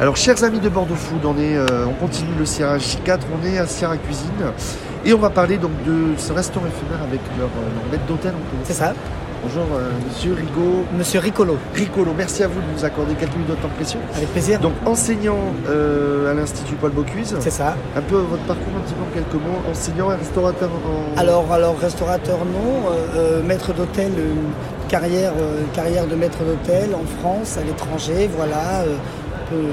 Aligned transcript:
Alors, 0.00 0.16
chers 0.16 0.44
amis 0.44 0.60
de 0.60 0.68
Bordeaux 0.68 0.94
Food, 0.94 1.24
on, 1.24 1.36
est, 1.38 1.56
euh, 1.56 1.86
on 1.88 1.92
continue 1.94 2.30
le 2.38 2.46
Sierra 2.46 2.76
J4, 2.78 3.18
on 3.34 3.44
est 3.44 3.58
à 3.58 3.66
Sierra 3.66 3.96
Cuisine 3.96 4.30
et 5.04 5.12
on 5.12 5.18
va 5.18 5.28
parler 5.30 5.58
donc 5.58 5.72
de 5.84 6.16
ce 6.16 6.32
restaurant 6.32 6.66
éphémère 6.66 7.02
avec 7.02 7.20
leur, 7.36 7.48
euh, 7.48 7.74
leur 7.82 7.90
maître 7.90 8.04
d'hôtel. 8.06 8.32
C'est 8.62 8.74
ça, 8.74 8.92
Bonjour, 9.42 9.62
euh, 9.72 9.90
monsieur 10.04 10.34
Rigaud. 10.34 10.84
Monsieur 10.96 11.20
Ricolo, 11.20 11.56
Ricolo, 11.72 12.12
merci 12.16 12.42
à 12.42 12.48
vous 12.48 12.60
de 12.60 12.66
nous 12.76 12.84
accorder 12.84 13.14
quelques 13.14 13.34
minutes 13.34 13.50
de 13.50 13.54
temps 13.54 13.68
précieux. 13.76 14.00
avec 14.16 14.28
plaisir. 14.32 14.58
Donc, 14.58 14.72
enseignant 14.84 15.38
euh, 15.68 16.30
à 16.30 16.34
l'Institut 16.34 16.74
Paul 16.74 16.90
Bocuse, 16.90 17.36
C'est 17.38 17.50
ça. 17.50 17.76
un 17.96 18.00
peu 18.00 18.16
votre 18.16 18.42
parcours 18.42 18.72
un 18.76 18.80
petit 18.80 18.94
peu 18.94 19.02
en 19.02 19.14
quelques 19.14 19.40
mots. 19.42 19.62
Enseignant 19.70 20.10
et 20.10 20.16
restaurateur 20.16 20.68
en. 20.68 21.18
Alors, 21.20 21.52
alors 21.52 21.78
restaurateur 21.78 22.38
non, 22.38 22.90
euh, 23.16 23.40
maître 23.44 23.72
d'hôtel, 23.72 24.10
une 24.18 24.88
carrière, 24.88 25.32
de 26.10 26.16
maître 26.16 26.38
d'hôtel 26.42 26.90
en 26.94 27.20
France, 27.20 27.58
à 27.58 27.64
l'étranger, 27.64 28.28
voilà, 28.36 28.84
peu, 29.50 29.64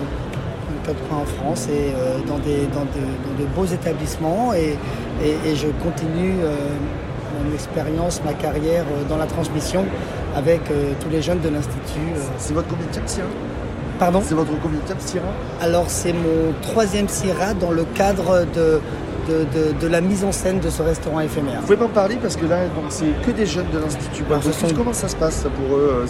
un 0.90 0.94
peu 0.94 1.16
en 1.16 1.26
France 1.26 1.68
et 1.70 1.94
euh, 1.94 2.18
dans, 2.28 2.38
des, 2.40 2.68
dans, 2.74 2.86
de, 2.86 3.04
dans 3.26 3.36
de 3.42 3.46
beaux 3.56 3.66
établissements 3.66 4.54
et, 4.54 4.78
et- 5.24 5.50
et 5.50 5.56
je 5.56 5.68
continue 5.84 6.36
euh, 6.44 6.56
mon 7.44 7.54
expérience, 7.54 8.22
ma 8.26 8.34
carrière 8.34 8.86
euh, 8.92 9.04
dans 9.10 9.18
la 9.18 9.26
transmission 9.26 9.84
avec 10.36 10.62
tous 11.02 11.10
les 11.10 11.22
jeunes 11.22 11.40
de 11.40 11.50
l'Institut. 11.50 12.12
C'est 12.38 12.54
votre 12.54 12.68
combien 12.68 12.86
de 12.88 13.08
Sierra? 13.08 13.30
Pardon? 13.98 14.22
C'est 14.26 14.36
votre 14.36 14.52
combien 14.62 14.80
de 14.80 15.02
Sierra? 15.02 15.28
Alors 15.62 15.86
c'est 15.88 16.12
mon 16.14 16.54
troisième 16.62 17.08
CIRA 17.08 17.54
dans 17.54 17.72
le 17.72 17.86
cadre 17.86 18.46
de, 18.54 18.82
de, 19.28 19.46
de- 19.74 19.80
de 19.80 19.88
la 19.88 20.02
mise 20.02 20.24
en 20.24 20.32
scène 20.32 20.60
de 20.60 20.70
ce 20.70 20.82
restaurant 20.82 21.20
éphémère. 21.20 21.62
Vous 21.62 21.68
pouvez 21.68 21.78
m'en 21.78 21.90
parler 21.90 22.18
parce 22.22 22.36
que 22.36 22.46
là, 22.46 22.60
c'est 22.90 23.06
que 23.26 23.32
des 23.32 23.46
jeunes 23.46 23.70
de 23.74 23.80
l'Institut 23.80 24.24
sont- 24.52 24.68
Comment 24.76 24.94
ça 24.94 25.08
se 25.08 25.16
passe 25.16 25.46
pour 25.56 25.78
eux 25.78 26.04
euh, 26.04 26.06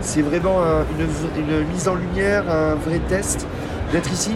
C'est, 0.00 0.22
vraiment 0.22 0.60
un- 0.62 0.84
une, 0.98 1.42
une 1.60 1.68
mise 1.68 1.88
en 1.88 1.94
lumière, 1.94 2.44
un 2.50 2.74
vrai 2.74 3.00
test 3.08 3.46
d'être 3.92 4.12
ici? 4.12 4.32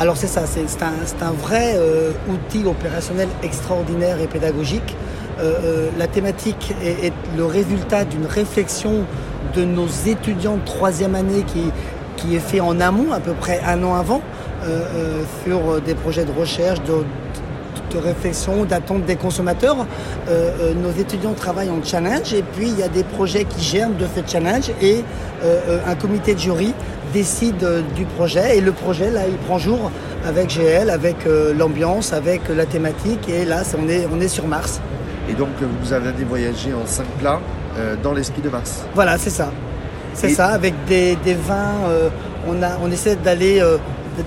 Alors 0.00 0.16
c'est 0.16 0.26
ça, 0.26 0.42
c'est 0.46 0.60
un, 0.82 1.30
vrai 1.30 1.74
euh, 1.76 2.10
outil 2.28 2.66
opérationnel 2.66 3.28
extraordinaire 3.44 4.20
et 4.20 4.26
pédagogique. 4.26 4.96
Euh, 5.38 5.52
euh, 5.64 5.88
la 5.98 6.06
thématique 6.08 6.74
est, 6.82 7.06
est 7.06 7.12
le 7.36 7.44
résultat 7.44 8.04
d'une 8.04 8.26
réflexion 8.26 9.04
de 9.54 9.64
nos 9.64 9.86
étudiants 10.06 10.56
de 10.56 10.64
troisième 10.64 11.14
année 11.14 11.44
qui, 11.46 11.70
qui 12.16 12.34
est 12.34 12.40
fait 12.40 12.60
en 12.60 12.80
amont, 12.80 13.12
à 13.12 13.20
peu 13.20 13.32
près 13.34 13.60
un 13.66 13.82
an 13.84 13.94
avant, 13.94 14.20
euh, 14.64 14.80
euh, 14.96 15.22
sur 15.44 15.80
des 15.80 15.94
projets 15.94 16.24
de 16.24 16.32
recherche, 16.32 16.80
de, 16.82 16.92
de 17.94 17.98
réflexion, 17.98 18.64
d'attente 18.64 19.04
des 19.04 19.16
consommateurs. 19.16 19.76
Euh, 20.28 20.50
euh, 20.60 20.74
nos 20.74 20.90
étudiants 21.00 21.32
travaillent 21.32 21.70
en 21.70 21.82
challenge 21.82 22.34
et 22.34 22.42
puis 22.42 22.68
il 22.68 22.78
y 22.78 22.82
a 22.82 22.88
des 22.88 23.04
projets 23.04 23.44
qui 23.44 23.62
germent 23.62 23.96
de 23.96 24.06
ce 24.14 24.20
challenge 24.30 24.70
et 24.82 25.02
euh, 25.44 25.78
un 25.86 25.94
comité 25.94 26.34
de 26.34 26.40
jury 26.40 26.74
décide 27.12 27.64
du 27.94 28.04
projet 28.04 28.58
et 28.58 28.60
le 28.60 28.72
projet 28.72 29.10
là 29.10 29.20
il 29.28 29.36
prend 29.36 29.58
jour 29.58 29.90
avec 30.26 30.48
GL, 30.50 30.90
avec 30.90 31.16
l'ambiance, 31.56 32.12
avec 32.12 32.40
la 32.48 32.66
thématique 32.66 33.28
et 33.28 33.44
là 33.44 33.62
on 33.78 33.88
est, 33.88 34.06
on 34.12 34.20
est 34.20 34.28
sur 34.28 34.46
Mars. 34.48 34.80
Et 35.28 35.32
donc, 35.34 35.48
vous 35.82 35.92
avez 35.92 36.10
voyager 36.28 36.72
en 36.74 36.86
cinq 36.86 37.06
plats 37.18 37.40
euh, 37.78 37.94
dans 38.02 38.12
l'esprit 38.12 38.42
de 38.42 38.50
Mars. 38.50 38.84
Voilà, 38.94 39.16
c'est 39.16 39.30
ça. 39.30 39.50
C'est 40.12 40.30
Et- 40.30 40.34
ça, 40.34 40.48
avec 40.48 40.74
des, 40.86 41.16
des 41.24 41.34
vins, 41.34 41.88
euh, 41.88 42.08
on, 42.48 42.62
a, 42.62 42.78
on 42.82 42.90
essaie 42.90 43.16
d'aller, 43.16 43.60
euh, 43.60 43.78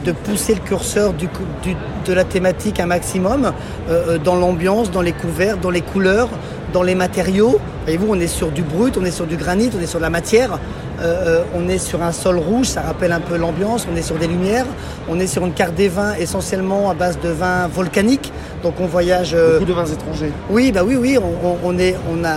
de 0.05 0.11
pousser 0.11 0.53
le 0.55 0.59
curseur 0.61 1.13
du, 1.13 1.27
cou- 1.27 1.43
du- 1.63 1.75
de 2.05 2.13
la 2.13 2.23
thématique 2.23 2.79
un 2.79 2.85
maximum, 2.87 3.45
euh, 3.89 4.15
euh, 4.15 4.17
dans 4.17 4.35
l'ambiance, 4.35 4.91
dans 4.91 5.01
les 5.01 5.13
couverts, 5.13 5.57
dans 5.57 5.69
les 5.69 5.81
couleurs, 5.81 6.29
dans 6.73 6.83
les 6.83 6.95
matériaux. 6.95 7.59
Voyez-vous, 7.83 8.07
on 8.09 8.19
est 8.19 8.27
sur 8.27 8.51
du 8.51 8.61
brut, 8.61 8.97
on 8.97 9.05
est 9.05 9.11
sur 9.11 9.25
du 9.25 9.37
granit, 9.37 9.69
on 9.77 9.81
est 9.81 9.87
sur 9.87 9.99
de 9.99 10.03
la 10.03 10.09
matière, 10.09 10.59
euh, 11.01 11.43
on 11.55 11.69
est 11.69 11.77
sur 11.77 12.03
un 12.03 12.11
sol 12.11 12.37
rouge, 12.37 12.65
ça 12.67 12.81
rappelle 12.81 13.11
un 13.13 13.21
peu 13.21 13.37
l'ambiance, 13.37 13.87
on 13.91 13.95
est 13.95 14.01
sur 14.01 14.15
des 14.17 14.27
lumières, 14.27 14.65
on 15.09 15.19
est 15.19 15.27
sur 15.27 15.45
une 15.45 15.53
carte 15.53 15.75
des 15.75 15.87
vins 15.87 16.13
essentiellement 16.19 16.89
à 16.89 16.93
base 16.93 17.17
de 17.21 17.29
vins 17.29 17.67
volcaniques, 17.67 18.31
donc 18.63 18.73
on 18.81 18.85
voyage... 18.87 19.31
euh, 19.33 19.59
Beaucoup 19.59 19.71
de 19.71 19.75
vins 19.75 19.85
étrangers. 19.85 20.31
oui, 20.49 20.71
bah 20.73 20.81
oui, 20.85 20.97
oui, 20.97 21.17
on 21.63 21.79
est, 21.79 21.95
on 22.11 22.23
a, 22.25 22.35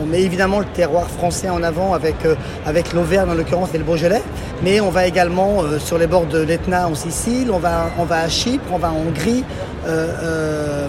on 0.00 0.06
met 0.06 0.22
évidemment 0.22 0.60
le 0.60 0.66
terroir 0.66 1.08
français 1.08 1.48
en 1.48 1.62
avant 1.62 1.94
avec, 1.94 2.24
euh, 2.24 2.34
avec 2.66 2.92
l'Auvergne 2.92 3.30
en 3.30 3.34
l'occurrence 3.34 3.70
et 3.74 3.78
le 3.78 3.84
Beaujolais, 3.84 4.22
mais 4.62 4.80
on 4.80 4.90
va 4.90 5.06
également 5.06 5.62
euh, 5.62 5.78
sur 5.78 5.98
les 5.98 6.06
bords 6.06 6.26
de 6.26 6.40
l'Etna 6.40 6.88
en 6.88 6.94
Sicile, 6.94 7.50
on 7.50 7.58
va 7.58 7.90
à 8.10 8.28
Chypre, 8.28 8.64
on 8.72 8.78
va 8.78 8.90
en 8.90 9.06
Hongrie 9.08 9.44
euh, 9.86 10.08
euh, 10.22 10.88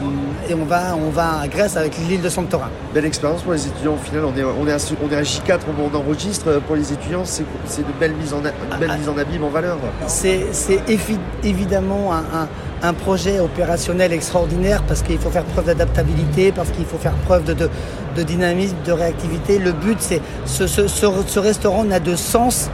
et 0.50 0.54
on 0.54 0.66
va, 0.66 0.96
on 0.96 1.10
va 1.10 1.40
à 1.42 1.48
Grèce 1.48 1.78
avec 1.78 1.98
l'île 1.98 2.22
de 2.22 2.30
Santorin. 2.30 2.70
Belle 2.94 3.06
expérience 3.06 3.42
pour 3.42 3.54
les 3.54 3.66
étudiants. 3.66 3.94
Au 3.94 4.06
final, 4.06 4.26
on 4.26 4.38
est, 4.38 4.44
on 4.44 4.68
est, 4.68 4.72
à, 4.74 4.78
on 5.04 5.12
est 5.12 5.16
à 5.16 5.22
J4, 5.24 5.60
on, 5.80 5.96
enregistre. 5.98 6.60
Pour 6.68 6.76
les 6.76 6.92
étudiants, 6.94 7.24
c'est, 7.26 7.46
c'est 7.66 7.82
de 7.82 7.92
belles 8.00 8.14
mises 8.14 8.34
en, 8.34 8.42
Ah, 8.72 8.98
mises 8.98 9.10
en 9.10 9.18
abîme 9.18 9.44
en 9.44 9.50
valeur. 9.50 9.78
C'est 10.08 10.48
c'est 10.52 10.80
évi- 10.88 11.18
évidemment 11.44 12.14
un, 12.14 12.18
un- 12.42 12.48
un 12.90 12.94
projet 12.94 13.40
opérationnel 13.40 14.12
extraordinaire 14.12 14.84
parce 14.88 15.02
qu'il 15.02 15.18
faut 15.18 15.30
faire 15.30 15.46
preuve 15.46 15.66
d'adaptabilité, 15.66 16.52
parce 16.52 16.70
qu'il 16.70 16.86
faut 16.86 16.98
faire 16.98 17.14
preuve 17.26 17.46
de, 17.46 17.54
de- 17.54 17.70
de 18.18 18.24
dynamisme, 18.24 18.76
de 18.86 18.92
réactivité. 18.92 19.58
Le 19.58 19.72
but, 19.72 19.98
c'est 20.00 20.22
ce, 20.46 20.68
ce- 20.68 20.88
ce- 20.88 21.24
ce 21.26 21.40
restaurant 21.40 21.84
n'a 21.86 22.00
de 22.00 22.16
sens 22.16 22.70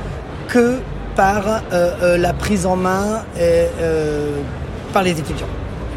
que 0.47 0.80
par 1.16 1.44
euh, 1.72 1.91
euh, 2.01 2.18
la 2.18 2.34
prise 2.34 2.66
en 2.66 2.75
main 2.75 3.24
et, 3.38 3.66
euh, 3.81 4.31
par 4.94 5.03
les 5.03 5.12
étudiants. 5.12 5.47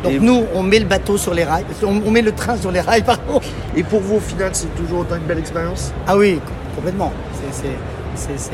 Donc 0.02 0.12
Et- 0.12 0.18
nous, 0.18 0.44
on 0.54 0.62
met 0.62 0.78
le 0.80 0.86
bateau 0.86 1.16
sur 1.16 1.32
les 1.34 1.44
rails, 1.44 1.64
on, 1.84 2.10
met 2.10 2.22
le 2.22 2.32
train 2.32 2.56
sur 2.56 2.70
les 2.72 2.80
rails, 2.80 3.02
pardon. 3.06 3.40
Et 3.76 3.82
pour 3.84 4.00
vous, 4.00 4.16
au 4.16 4.20
final, 4.20 4.50
c'est 4.52 4.74
toujours 4.74 5.00
autant 5.00 5.16
une 5.16 5.22
belle 5.22 5.38
expérience? 5.38 5.92
Ah 6.06 6.16
oui, 6.16 6.40
com- 6.44 6.54
complètement. 6.76 7.12
C'est- 7.50 8.50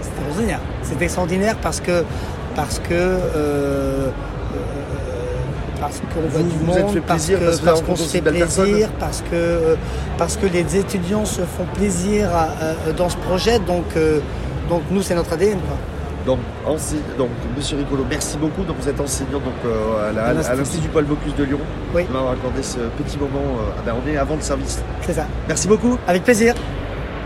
extraordinaire. 0.00 0.60
C'est 0.82 1.00
extraordinaire 1.02 1.56
parce 1.62 1.80
que 1.80 2.04
parce 2.56 2.78
que 2.80 2.92
euh, 2.92 4.08
euh, 4.08 4.10
parce 5.80 6.00
qu'on 6.12 6.28
voit 6.28 6.42
du 6.42 6.56
monde, 6.64 6.76
parce 7.06 7.80
qu'on 7.82 7.94
se 7.96 8.02
fait 8.10 8.20
plaisir, 8.64 8.88
parce 8.98 9.20
que 9.20 9.26
euh, 9.36 9.74
parce 10.16 10.36
que 10.36 10.46
les 10.46 10.76
étudiants 10.76 11.24
se 11.24 11.42
font 11.42 11.66
plaisir 11.74 12.28
à- 12.34 12.88
à- 12.88 12.92
dans 12.92 13.08
ce 13.08 13.16
projet. 13.18 13.60
Donc 13.60 13.84
euh, 13.96 14.18
donc 14.68 14.82
nous 14.90 15.02
c'est 15.02 15.14
notre 15.14 15.32
ADN. 15.34 15.58
Quoi. 15.60 15.76
Donc, 16.26 16.38
Monsieur 17.56 17.78
Ricolo, 17.78 18.04
merci 18.08 18.36
beaucoup. 18.36 18.62
Donc, 18.62 18.76
vous 18.80 18.88
êtes 18.88 19.00
enseignant 19.00 19.38
donc, 19.38 19.54
euh, 19.64 20.10
à, 20.10 20.54
l'Institut. 20.54 20.88
Paul 20.88 21.04
Bocuse 21.04 21.34
de 21.34 21.44
Lyon. 21.44 21.60
Oui. 21.94 22.04
Vous 22.06 22.12
m'avoir 22.12 22.32
accordé 22.32 22.62
ce 22.62 22.78
petit 23.02 23.16
moment. 23.18 23.40
euh, 23.40 23.82
ben, 23.84 23.94
on 24.04 24.08
est 24.08 24.16
avant 24.16 24.36
le 24.36 24.42
service. 24.42 24.82
C'est 25.02 25.14
ça. 25.14 25.26
Merci 25.46 25.68
beaucoup. 25.68 25.98
Avec 26.06 26.24
plaisir. 26.24 26.54